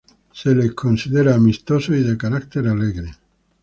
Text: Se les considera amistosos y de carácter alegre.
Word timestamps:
Se 0.33 0.55
les 0.55 0.71
considera 0.71 1.35
amistosos 1.35 1.95
y 1.95 2.01
de 2.01 2.17
carácter 2.17 2.67
alegre. 2.67 3.11